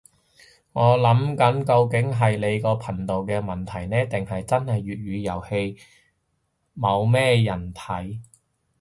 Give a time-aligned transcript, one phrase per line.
[0.73, 5.77] 我諗緊究竟係你個頻道嘅問題呢，定係真係粵語遊戲
[6.75, 8.19] 嘢冇人睇